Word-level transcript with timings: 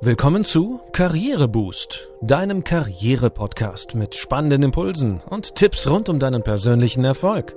Willkommen 0.00 0.44
zu 0.44 0.80
Karriereboost, 0.92 2.08
deinem 2.22 2.62
Karriere-Podcast 2.62 3.96
mit 3.96 4.14
spannenden 4.14 4.62
Impulsen 4.62 5.20
und 5.28 5.56
Tipps 5.56 5.88
rund 5.88 6.08
um 6.08 6.20
deinen 6.20 6.44
persönlichen 6.44 7.04
Erfolg. 7.04 7.56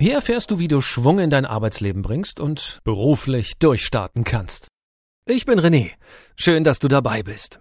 Hier 0.00 0.14
erfährst 0.14 0.50
du, 0.50 0.58
wie 0.58 0.68
du 0.68 0.80
Schwung 0.80 1.18
in 1.18 1.28
dein 1.28 1.44
Arbeitsleben 1.44 2.00
bringst 2.00 2.40
und 2.40 2.80
beruflich 2.84 3.58
durchstarten 3.58 4.24
kannst. 4.24 4.68
Ich 5.26 5.44
bin 5.44 5.60
René. 5.60 5.90
Schön, 6.36 6.64
dass 6.64 6.78
du 6.78 6.88
dabei 6.88 7.22
bist. 7.22 7.60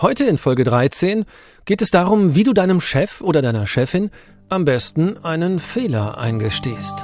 Heute 0.00 0.26
in 0.26 0.38
Folge 0.38 0.62
13 0.62 1.24
geht 1.64 1.82
es 1.82 1.90
darum, 1.90 2.36
wie 2.36 2.44
du 2.44 2.52
deinem 2.52 2.80
Chef 2.80 3.20
oder 3.20 3.42
deiner 3.42 3.66
Chefin 3.66 4.12
am 4.48 4.64
besten 4.64 5.18
einen 5.24 5.58
Fehler 5.58 6.18
eingestehst. 6.18 6.94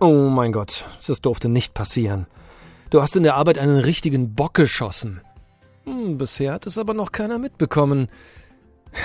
Oh 0.00 0.28
mein 0.30 0.50
Gott, 0.50 0.86
das 1.06 1.20
durfte 1.20 1.48
nicht 1.48 1.72
passieren. 1.72 2.26
Du 2.90 3.00
hast 3.00 3.14
in 3.14 3.22
der 3.22 3.36
Arbeit 3.36 3.58
einen 3.58 3.78
richtigen 3.78 4.34
Bock 4.34 4.54
geschossen. 4.54 5.20
Hm, 5.84 6.18
bisher 6.18 6.54
hat 6.54 6.66
es 6.66 6.78
aber 6.78 6.94
noch 6.94 7.12
keiner 7.12 7.38
mitbekommen. 7.38 8.08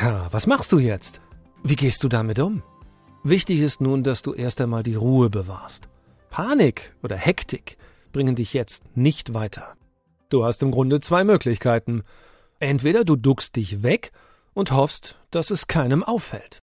Ja, 0.02 0.30
was 0.32 0.48
machst 0.48 0.72
du 0.72 0.80
jetzt? 0.80 1.22
Wie 1.62 1.76
gehst 1.76 2.04
du 2.04 2.09
damit 2.09 2.40
um? 2.40 2.64
Wichtig 3.23 3.59
ist 3.59 3.82
nun, 3.82 4.02
dass 4.04 4.23
du 4.23 4.34
erst 4.34 4.62
einmal 4.62 4.82
die 4.82 4.96
Ruhe 4.96 5.30
bewahrst. 5.30 5.90
Panik 6.32 6.96
oder 7.04 7.18
Hektik 7.18 7.78
bringen 8.14 8.36
dich 8.36 8.54
jetzt 8.54 8.84
nicht 8.96 9.36
weiter. 9.36 9.76
Du 10.30 10.46
hast 10.46 10.62
im 10.62 10.72
Grunde 10.72 11.00
zwei 11.00 11.24
Möglichkeiten. 11.24 12.04
Entweder 12.60 13.04
du 13.04 13.16
duckst 13.16 13.56
dich 13.56 13.84
weg 13.84 14.12
und 14.54 14.72
hoffst, 14.72 15.18
dass 15.32 15.50
es 15.50 15.68
keinem 15.68 16.04
auffällt. 16.04 16.60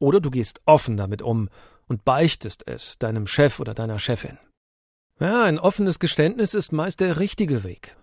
Oder 0.00 0.20
du 0.20 0.30
gehst 0.30 0.60
offen 0.66 0.96
damit 0.96 1.22
um 1.22 1.48
und 1.86 2.04
beichtest 2.04 2.66
es 2.66 2.98
deinem 2.98 3.26
Chef 3.26 3.60
oder 3.60 3.74
deiner 3.74 3.98
Chefin. 3.98 4.38
Ja, 5.20 5.44
ein 5.44 5.58
offenes 5.58 6.00
Geständnis 6.00 6.54
ist 6.54 6.72
meist 6.72 7.00
der 7.00 7.20
richtige 7.20 7.62
Weg. 7.62 7.96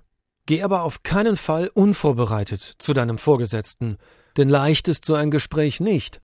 Geh 0.46 0.64
aber 0.64 0.84
auf 0.84 1.04
keinen 1.04 1.36
Fall 1.36 1.70
unvorbereitet 1.74 2.76
zu 2.78 2.94
deinem 2.94 3.18
Vorgesetzten, 3.18 3.98
denn 4.38 4.50
leicht 4.50 4.88
ist 4.88 5.04
so 5.04 5.16
ein 5.16 5.30
Gespräch 5.30 5.80
nicht. 5.80 6.22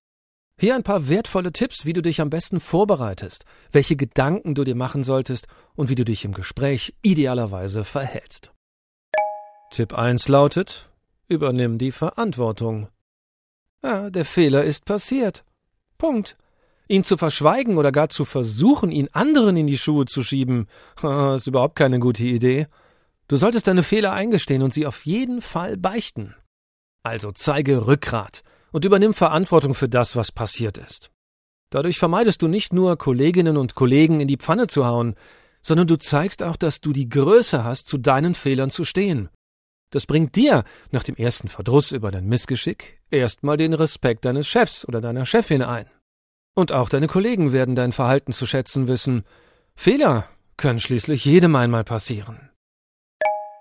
Hier 0.59 0.75
ein 0.75 0.83
paar 0.83 1.07
wertvolle 1.07 1.51
Tipps, 1.51 1.85
wie 1.85 1.93
du 1.93 2.01
dich 2.01 2.19
am 2.19 2.29
besten 2.29 2.59
vorbereitest, 2.59 3.45
welche 3.71 3.95
Gedanken 3.95 4.55
du 4.55 4.63
dir 4.63 4.75
machen 4.75 5.03
solltest 5.03 5.47
und 5.75 5.89
wie 5.89 5.95
du 5.95 6.03
dich 6.03 6.25
im 6.25 6.33
Gespräch 6.33 6.95
idealerweise 7.03 7.83
verhältst. 7.83 8.53
Tipp 9.69 9.93
1 9.93 10.29
lautet, 10.29 10.89
übernimm 11.27 11.77
die 11.77 11.91
Verantwortung. 11.91 12.87
Ah, 13.81 14.09
der 14.09 14.25
Fehler 14.25 14.63
ist 14.63 14.85
passiert. 14.85 15.43
Punkt. 15.97 16.37
Ihn 16.87 17.03
zu 17.03 17.17
verschweigen 17.17 17.77
oder 17.77 17.91
gar 17.91 18.07
zu 18.07 18.23
versuchen, 18.23 18.91
ihn 18.91 19.09
anderen 19.11 19.57
in 19.57 19.67
die 19.67 19.77
Schuhe 19.77 20.05
zu 20.05 20.23
schieben, 20.23 20.67
ist 21.35 21.47
überhaupt 21.47 21.75
keine 21.75 21.99
gute 21.99 22.23
Idee. 22.23 22.67
Du 23.27 23.35
solltest 23.35 23.67
deine 23.67 23.83
Fehler 23.83 24.13
eingestehen 24.13 24.61
und 24.61 24.73
sie 24.73 24.87
auf 24.87 25.05
jeden 25.05 25.41
Fall 25.41 25.75
beichten. 25.75 26.33
Also 27.03 27.31
zeige 27.31 27.87
Rückgrat 27.87 28.43
und 28.71 28.85
übernimm 28.85 29.13
Verantwortung 29.13 29.73
für 29.73 29.89
das, 29.89 30.15
was 30.15 30.31
passiert 30.31 30.77
ist. 30.77 31.11
Dadurch 31.69 31.99
vermeidest 31.99 32.41
du 32.41 32.47
nicht 32.47 32.71
nur 32.71 32.97
Kolleginnen 32.97 33.57
und 33.57 33.75
Kollegen 33.75 34.21
in 34.21 34.29
die 34.29 34.37
Pfanne 34.37 34.67
zu 34.67 34.85
hauen, 34.85 35.15
sondern 35.61 35.87
du 35.87 35.97
zeigst 35.97 36.41
auch, 36.41 36.55
dass 36.55 36.79
du 36.79 36.93
die 36.93 37.09
Größe 37.09 37.65
hast, 37.65 37.87
zu 37.87 37.97
deinen 37.97 38.33
Fehlern 38.33 38.69
zu 38.69 38.85
stehen. 38.85 39.29
Das 39.89 40.05
bringt 40.05 40.35
dir, 40.35 40.63
nach 40.91 41.03
dem 41.03 41.15
ersten 41.15 41.47
Verdruss 41.47 41.91
über 41.91 42.11
dein 42.11 42.25
Missgeschick, 42.25 42.99
erstmal 43.09 43.57
den 43.57 43.73
Respekt 43.73 44.25
deines 44.25 44.47
Chefs 44.47 44.85
oder 44.85 44.99
deiner 44.99 45.25
Chefin 45.25 45.61
ein. 45.61 45.89
Und 46.55 46.71
auch 46.71 46.89
deine 46.89 47.07
Kollegen 47.07 47.53
werden 47.53 47.75
dein 47.75 47.93
Verhalten 47.93 48.33
zu 48.33 48.45
schätzen 48.45 48.87
wissen. 48.87 49.23
Fehler 49.75 50.27
können 50.57 50.79
schließlich 50.79 51.23
jedem 51.23 51.55
einmal 51.55 51.83
passieren. 51.83 52.49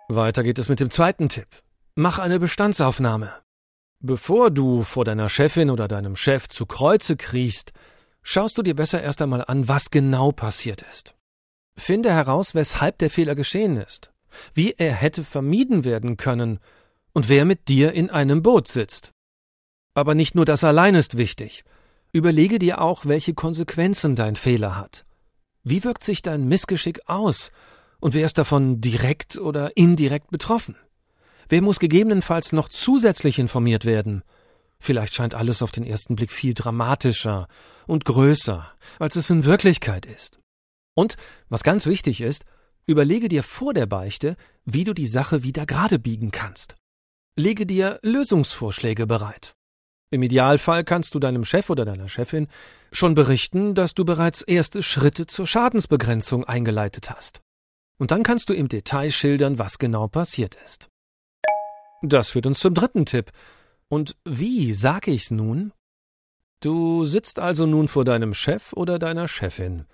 Weiter 0.08 0.42
geht 0.42 0.58
es 0.58 0.68
mit 0.68 0.80
dem 0.80 0.90
zweiten 0.90 1.28
Tipp. 1.28 1.48
Mach 1.94 2.18
eine 2.18 2.40
Bestandsaufnahme. 2.40 3.32
Bevor 4.00 4.50
du 4.50 4.82
vor 4.82 5.04
deiner 5.04 5.28
Chefin 5.28 5.70
oder 5.70 5.88
deinem 5.88 6.16
Chef 6.16 6.48
zu 6.48 6.66
Kreuze 6.66 7.16
kriechst, 7.16 7.72
schaust 8.22 8.58
du 8.58 8.62
dir 8.62 8.74
besser 8.74 9.02
erst 9.02 9.22
einmal 9.22 9.44
an, 9.46 9.68
was 9.68 9.90
genau 9.90 10.32
passiert 10.32 10.82
ist. 10.82 11.14
Finde 11.78 12.12
heraus, 12.12 12.54
weshalb 12.54 12.98
der 12.98 13.10
Fehler 13.10 13.34
geschehen 13.34 13.76
ist 13.76 14.12
wie 14.54 14.72
er 14.72 14.92
hätte 14.92 15.22
vermieden 15.22 15.84
werden 15.84 16.16
können 16.16 16.58
und 17.12 17.28
wer 17.28 17.44
mit 17.44 17.68
dir 17.68 17.92
in 17.92 18.10
einem 18.10 18.42
Boot 18.42 18.68
sitzt. 18.68 19.12
Aber 19.94 20.14
nicht 20.14 20.34
nur 20.34 20.44
das 20.44 20.64
allein 20.64 20.94
ist 20.94 21.16
wichtig. 21.16 21.64
Überlege 22.12 22.58
dir 22.58 22.80
auch, 22.80 23.06
welche 23.06 23.34
Konsequenzen 23.34 24.14
dein 24.14 24.36
Fehler 24.36 24.76
hat. 24.76 25.04
Wie 25.64 25.82
wirkt 25.84 26.04
sich 26.04 26.22
dein 26.22 26.46
Missgeschick 26.46 27.00
aus 27.06 27.50
und 28.00 28.14
wer 28.14 28.26
ist 28.26 28.38
davon 28.38 28.80
direkt 28.80 29.38
oder 29.38 29.76
indirekt 29.76 30.30
betroffen? 30.30 30.76
Wer 31.48 31.62
muss 31.62 31.78
gegebenenfalls 31.78 32.52
noch 32.52 32.68
zusätzlich 32.68 33.38
informiert 33.38 33.84
werden? 33.84 34.22
Vielleicht 34.78 35.14
scheint 35.14 35.34
alles 35.34 35.62
auf 35.62 35.72
den 35.72 35.84
ersten 35.84 36.16
Blick 36.16 36.30
viel 36.30 36.54
dramatischer 36.54 37.48
und 37.86 38.04
größer, 38.04 38.70
als 38.98 39.16
es 39.16 39.30
in 39.30 39.44
Wirklichkeit 39.44 40.06
ist. 40.06 40.38
Und, 40.94 41.16
was 41.48 41.62
ganz 41.62 41.86
wichtig 41.86 42.20
ist, 42.20 42.44
Überlege 42.88 43.28
dir 43.28 43.42
vor 43.42 43.74
der 43.74 43.86
Beichte, 43.86 44.36
wie 44.64 44.84
du 44.84 44.94
die 44.94 45.08
Sache 45.08 45.42
wieder 45.42 45.66
gerade 45.66 45.98
biegen 45.98 46.30
kannst. 46.30 46.76
Lege 47.36 47.66
dir 47.66 47.98
Lösungsvorschläge 48.02 49.06
bereit. 49.06 49.54
Im 50.10 50.22
Idealfall 50.22 50.84
kannst 50.84 51.14
du 51.14 51.18
deinem 51.18 51.44
Chef 51.44 51.68
oder 51.68 51.84
deiner 51.84 52.08
Chefin 52.08 52.46
schon 52.92 53.16
berichten, 53.16 53.74
dass 53.74 53.94
du 53.94 54.04
bereits 54.04 54.42
erste 54.42 54.84
Schritte 54.84 55.26
zur 55.26 55.48
Schadensbegrenzung 55.48 56.44
eingeleitet 56.44 57.10
hast. 57.10 57.40
Und 57.98 58.12
dann 58.12 58.22
kannst 58.22 58.48
du 58.50 58.54
im 58.54 58.68
Detail 58.68 59.10
schildern, 59.10 59.58
was 59.58 59.78
genau 59.78 60.06
passiert 60.06 60.56
ist. 60.64 60.88
Das 62.02 62.30
führt 62.30 62.46
uns 62.46 62.60
zum 62.60 62.74
dritten 62.74 63.04
Tipp. 63.04 63.32
Und 63.88 64.16
wie 64.24 64.72
sag 64.72 65.08
ich's 65.08 65.32
nun? 65.32 65.72
Du 66.60 67.04
sitzt 67.04 67.40
also 67.40 67.66
nun 67.66 67.88
vor 67.88 68.04
deinem 68.04 68.32
Chef 68.32 68.72
oder 68.74 69.00
deiner 69.00 69.26
Chefin. 69.26 69.86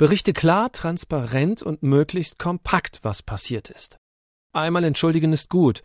Berichte 0.00 0.32
klar, 0.32 0.72
transparent 0.72 1.62
und 1.62 1.82
möglichst 1.82 2.38
kompakt, 2.38 3.00
was 3.02 3.22
passiert 3.22 3.68
ist. 3.68 3.98
Einmal 4.54 4.82
entschuldigen 4.84 5.34
ist 5.34 5.50
gut. 5.50 5.82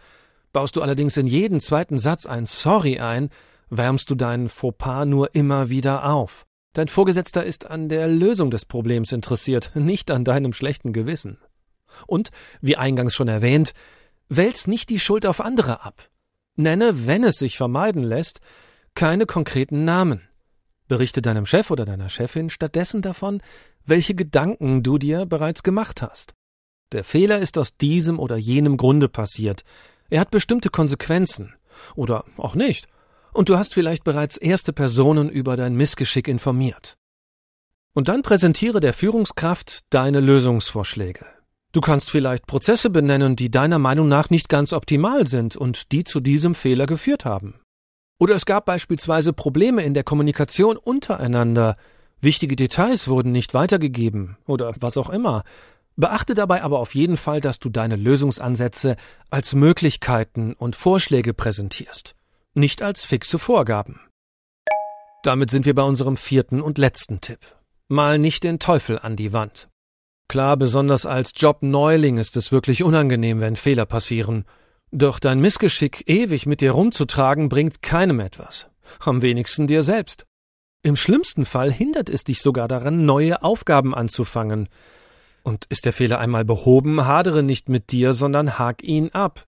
Baust 0.53 0.77
du 0.77 0.81
allerdings 0.81 1.17
in 1.17 1.27
jeden 1.27 1.59
zweiten 1.59 1.99
Satz 1.99 2.25
ein 2.25 2.45
Sorry 2.45 2.97
ein, 2.97 3.29
wärmst 3.69 4.09
du 4.09 4.15
deinen 4.15 4.47
Fauxpas 4.47 5.03
nur 5.05 5.35
immer 5.35 5.69
wieder 5.69 6.05
auf. 6.05 6.45
Dein 6.71 6.87
Vorgesetzter 6.87 7.43
ist 7.43 7.69
an 7.69 7.89
der 7.89 8.07
Lösung 8.07 8.51
des 8.51 8.63
Problems 8.63 9.11
interessiert, 9.11 9.71
nicht 9.75 10.09
an 10.09 10.23
deinem 10.23 10.53
schlechten 10.53 10.93
Gewissen. 10.93 11.37
Und, 12.07 12.29
wie 12.61 12.77
eingangs 12.77 13.15
schon 13.15 13.27
erwähnt, 13.27 13.73
wälz 14.29 14.65
nicht 14.65 14.89
die 14.91 15.01
Schuld 15.01 15.25
auf 15.25 15.41
andere 15.41 15.83
ab. 15.83 16.07
Nenne, 16.55 17.05
wenn 17.05 17.25
es 17.25 17.35
sich 17.35 17.57
vermeiden 17.57 18.01
lässt, 18.01 18.39
keine 18.93 19.25
konkreten 19.25 19.83
Namen. 19.83 20.21
Berichte 20.87 21.21
deinem 21.21 21.45
Chef 21.45 21.69
oder 21.69 21.83
deiner 21.83 22.07
Chefin 22.07 22.49
stattdessen 22.49 23.01
davon, 23.01 23.41
welche 23.85 24.15
Gedanken 24.15 24.83
du 24.83 24.97
dir 24.97 25.25
bereits 25.25 25.63
gemacht 25.63 26.01
hast. 26.01 26.33
Der 26.91 27.03
Fehler 27.03 27.39
ist 27.39 27.57
aus 27.57 27.77
diesem 27.77 28.19
oder 28.19 28.37
jenem 28.37 28.77
Grunde 28.77 29.09
passiert. 29.09 29.63
Er 30.09 30.21
hat 30.21 30.31
bestimmte 30.31 30.69
Konsequenzen. 30.69 31.53
Oder 31.95 32.25
auch 32.37 32.55
nicht. 32.55 32.87
Und 33.33 33.49
du 33.49 33.57
hast 33.57 33.73
vielleicht 33.73 34.03
bereits 34.03 34.37
erste 34.37 34.71
Personen 34.71 35.29
über 35.29 35.57
dein 35.57 35.75
Missgeschick 35.75 36.27
informiert. 36.27 36.95
Und 37.93 38.07
dann 38.07 38.21
präsentiere 38.21 38.79
der 38.79 38.93
Führungskraft 38.93 39.81
deine 39.89 40.19
Lösungsvorschläge. 40.19 41.25
Du 41.71 41.81
kannst 41.81 42.09
vielleicht 42.09 42.47
Prozesse 42.47 42.89
benennen, 42.89 43.35
die 43.35 43.51
deiner 43.51 43.79
Meinung 43.79 44.07
nach 44.07 44.29
nicht 44.29 44.47
ganz 44.47 44.71
optimal 44.71 45.27
sind 45.27 45.57
und 45.57 45.91
die 45.91 46.05
zu 46.05 46.21
diesem 46.21 46.55
Fehler 46.55 46.85
geführt 46.85 47.25
haben. 47.25 47.59
Oder 48.17 48.35
es 48.35 48.45
gab 48.45 48.65
beispielsweise 48.65 49.33
Probleme 49.33 49.83
in 49.83 49.93
der 49.93 50.05
Kommunikation 50.05 50.77
untereinander, 50.77 51.75
Wichtige 52.25 52.55
Details 52.55 53.07
wurden 53.07 53.31
nicht 53.31 53.53
weitergegeben 53.53 54.35
oder 54.47 54.73
was 54.79 54.97
auch 54.97 55.11
immer. 55.11 55.43
Beachte 55.95 56.33
dabei 56.33 56.63
aber 56.63 56.79
auf 56.79 56.95
jeden 56.95 57.17
Fall, 57.17 57.39
dass 57.39 57.59
du 57.59 57.69
deine 57.69 57.95
Lösungsansätze 57.97 58.95
als 59.29 59.53
Möglichkeiten 59.53 60.53
und 60.53 60.75
Vorschläge 60.75 61.35
präsentierst, 61.35 62.15
nicht 62.55 62.81
als 62.81 63.05
fixe 63.05 63.37
Vorgaben. 63.37 64.01
Damit 65.21 65.51
sind 65.51 65.67
wir 65.67 65.75
bei 65.75 65.83
unserem 65.83 66.17
vierten 66.17 66.63
und 66.63 66.79
letzten 66.79 67.21
Tipp. 67.21 67.41
Mal 67.89 68.17
nicht 68.17 68.43
den 68.43 68.57
Teufel 68.57 68.97
an 68.97 69.15
die 69.15 69.31
Wand. 69.31 69.69
Klar, 70.27 70.57
besonders 70.57 71.05
als 71.05 71.31
Jobneuling 71.35 72.17
ist 72.17 72.37
es 72.37 72.51
wirklich 72.51 72.81
unangenehm, 72.81 73.39
wenn 73.39 73.55
Fehler 73.55 73.85
passieren. 73.85 74.45
Doch 74.91 75.19
dein 75.19 75.41
Missgeschick 75.41 76.09
ewig 76.09 76.47
mit 76.47 76.61
dir 76.61 76.71
rumzutragen 76.71 77.49
bringt 77.49 77.83
keinem 77.83 78.19
etwas. 78.19 78.67
Am 79.01 79.21
wenigsten 79.21 79.67
dir 79.67 79.83
selbst. 79.83 80.25
Im 80.85 80.95
schlimmsten 80.95 81.45
Fall 81.45 81.71
hindert 81.71 82.11
es 82.11 82.25
dich 82.25 82.43
sogar 82.43 82.67
daran, 82.67 83.05
neue 83.05 83.41
Aufgaben 83.41 83.95
anzufangen. 83.95 84.69
Und 85.41 85.65
ist 85.69 85.85
der 85.85 85.93
Fehler 85.93 86.19
einmal 86.19 86.45
behoben, 86.45 87.07
hadere 87.07 87.41
nicht 87.41 87.69
mit 87.69 87.91
dir, 87.91 88.13
sondern 88.13 88.59
hak 88.59 88.83
ihn 88.83 89.09
ab. 89.09 89.45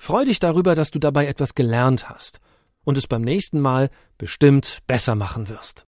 Freu 0.00 0.24
dich 0.24 0.38
darüber, 0.38 0.76
dass 0.76 0.92
du 0.92 1.00
dabei 1.00 1.26
etwas 1.26 1.56
gelernt 1.56 2.08
hast. 2.08 2.38
und 2.84 2.96
es 2.96 3.08
beim 3.08 3.22
nächsten 3.22 3.58
Mal 3.58 3.90
bestimmt 4.16 4.78
besser 4.86 5.16
machen 5.16 5.48
wirst. 5.48 5.86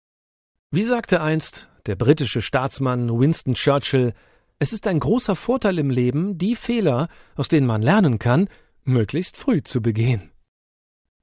Wie 0.73 0.83
sagte 0.83 1.21
einst 1.21 1.69
der 1.87 1.95
britische 1.95 2.43
Staatsmann 2.43 3.17
Winston 3.17 3.55
Churchill, 3.55 4.13
es 4.59 4.73
ist 4.73 4.89
ein 4.89 4.99
großer 4.99 5.37
Vorteil 5.37 5.79
im 5.79 5.91
Leben, 5.91 6.37
die 6.37 6.57
Fehler, 6.57 7.07
aus 7.37 7.47
denen 7.47 7.69
man 7.69 7.81
lernen 7.81 8.19
kann, 8.19 8.49
möglichst 8.83 9.37
früh 9.37 9.63
zu 9.63 9.81
begehen. 9.81 10.33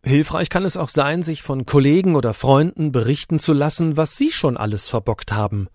Hilfreich 0.07 0.49
kann 0.49 0.65
es 0.65 0.77
auch 0.77 0.89
sein, 0.89 1.23
sich 1.23 1.41
von 1.41 1.65
Kollegen 1.65 2.15
oder 2.15 2.33
Freunden 2.33 2.91
berichten 2.91 3.39
zu 3.39 3.53
lassen, 3.53 3.97
was 3.97 4.17
sie 4.17 4.31
schon 4.31 4.57
alles 4.57 4.87
verbockt 4.87 5.31
haben. 5.31 5.67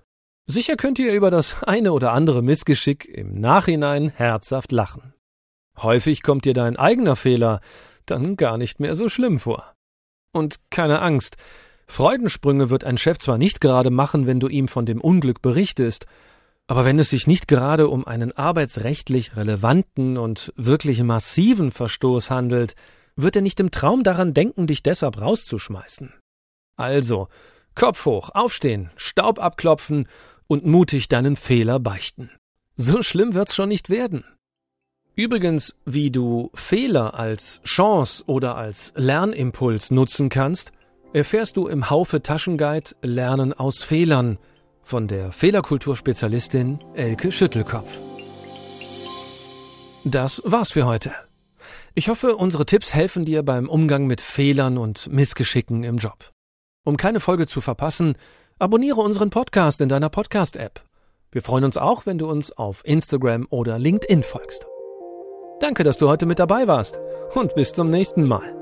Sicher 0.47 0.77
könnt 0.77 0.99
ihr 0.99 1.13
über 1.13 1.31
das 1.31 1.63
eine 1.63 1.93
oder 1.93 2.13
andere 2.13 2.43
Missgeschick 2.43 3.05
im 3.05 3.41
Nachhinein 3.41 4.11
herzhaft 4.11 4.73
lachen. 4.73 5.15
Häufig 5.79 6.23
kommt 6.23 6.45
dir 6.45 6.55
dein 6.55 6.77
eigener 6.77 7.17
Fehler 7.17 7.61
dann 8.07 8.37
gar 8.37 8.59
nicht 8.59 8.81
mehr 8.81 8.95
so 8.95 9.09
schlimm 9.09 9.39
vor. 9.39 9.75
Und 10.33 10.57
keine 10.71 11.01
Angst, 11.01 11.37
Freudensprünge 11.87 12.71
wird 12.71 12.85
ein 12.85 12.99
Chef 12.99 13.19
zwar 13.19 13.39
nicht 13.39 13.61
gerade 13.61 13.91
machen, 13.91 14.27
wenn 14.27 14.41
du 14.41 14.49
ihm 14.49 14.69
von 14.69 14.87
dem 14.87 15.01
Unglück 15.01 15.43
berichtest, 15.43 16.07
aber 16.67 16.85
wenn 16.85 16.99
es 16.99 17.11
sich 17.11 17.27
nicht 17.27 17.49
gerade 17.49 17.89
um 17.89 18.07
einen 18.07 18.33
arbeitsrechtlich 18.33 19.37
relevanten 19.37 20.17
und 20.17 20.53
wirklich 20.57 21.03
massiven 21.03 21.71
Verstoß 21.71 22.31
handelt, 22.31 22.75
wird 23.17 23.37
er 23.37 23.43
nicht 23.43 23.61
im 23.61 23.71
Traum 23.71 24.03
daran 24.03 24.35
denken, 24.35 24.67
dich 24.67 24.83
deshalb 24.83 25.21
rauszuschmeißen. 25.21 26.13
Also, 26.77 27.29
Kopf 27.75 28.05
hoch, 28.07 28.31
aufstehen, 28.31 28.91
Staub 28.97 29.39
abklopfen 29.39 30.09
und 30.47 30.67
mutig 30.67 31.09
deinen 31.09 31.37
Fehler 31.37 31.79
beichten. 31.79 32.31
So 32.77 33.03
schlimm 33.03 33.35
wird's 33.35 33.55
schon 33.55 33.69
nicht 33.69 33.91
werden. 33.91 34.25
Übrigens, 35.15 35.77
wie 35.85 36.11
du 36.11 36.51
Fehler 36.55 37.15
als 37.15 37.61
Chance 37.65 38.25
oder 38.27 38.57
als 38.57 38.95
Lernimpuls 38.97 39.91
nutzen 39.91 40.31
kannst, 40.31 40.73
erfährst 41.13 41.57
du 41.59 41.69
im 41.69 41.91
Haufe 41.91 42.23
Taschenguide 42.23 42.93
Lernen 43.03 43.53
aus 43.53 43.85
Fehlern 43.85 44.39
von 44.83 45.09
der 45.09 45.31
Fehlerkulturspezialistin 45.31 46.79
Elke 46.95 47.31
Schüttelkopf. 47.31 48.01
Das 50.05 50.43
war's 50.45 50.73
für 50.73 50.87
heute. 50.87 51.13
Ich 51.95 52.09
hoffe, 52.09 52.37
unsere 52.37 52.65
Tipps 52.65 52.95
helfen 52.95 53.27
dir 53.27 53.43
beim 53.43 53.69
Umgang 53.69 54.07
mit 54.07 54.23
Fehlern 54.23 54.79
und 54.79 55.13
Missgeschicken 55.13 55.85
im 55.85 55.99
Job. 55.99 56.31
Um 56.85 56.97
keine 56.97 57.21
Folge 57.21 57.47
zu 57.47 57.61
verpassen, 57.61 58.15
abonniere 58.59 59.03
unseren 59.03 59.29
Podcast 59.29 59.83
in 59.83 59.91
deiner 59.91 60.09
Podcast-App. 60.09 60.83
Wir 61.31 61.43
freuen 61.43 61.65
uns 61.65 61.77
auch, 61.77 62.07
wenn 62.07 62.17
du 62.17 62.31
uns 62.31 62.51
auf 62.51 62.83
Instagram 62.87 63.47
oder 63.51 63.79
LinkedIn 63.79 64.23
folgst. 64.23 64.67
Danke, 65.61 65.85
dass 65.85 65.99
du 65.99 66.09
heute 66.09 66.25
mit 66.25 66.39
dabei 66.39 66.67
warst 66.67 66.99
und 67.35 67.55
bis 67.55 67.75
zum 67.75 67.91
nächsten 67.91 68.27
Mal. 68.27 68.62